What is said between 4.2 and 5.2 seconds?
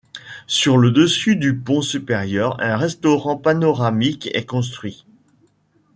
est construit.